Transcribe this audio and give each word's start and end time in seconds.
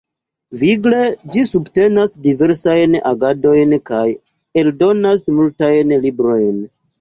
Vigle 0.61 1.01
ĝi 1.35 1.43
subtenas 1.49 2.15
diversajn 2.27 2.95
agadojn 3.11 3.77
kaj 3.91 4.01
eldonas 4.63 5.29
multajn 5.37 5.95
librojn. 6.09 6.59